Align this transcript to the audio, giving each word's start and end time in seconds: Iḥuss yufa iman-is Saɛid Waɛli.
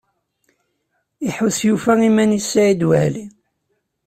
Iḥuss 1.27 1.59
yufa 1.67 1.93
iman-is 2.07 2.45
Saɛid 2.51 2.81
Waɛli. 2.87 3.25